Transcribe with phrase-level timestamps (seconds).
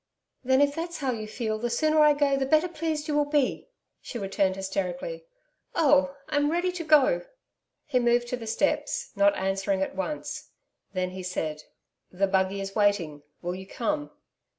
[0.43, 3.29] 'Then, if that's how you feel, the sooner I go the better pleased you will
[3.29, 3.67] be,'
[4.01, 5.25] she returned hysterically.
[5.75, 7.21] 'Oh, I'm ready to go.'
[7.85, 10.49] He moved to the steps, not answering at once.
[10.93, 11.65] Then he said:
[12.11, 14.09] 'The buggy is waiting, will you come?'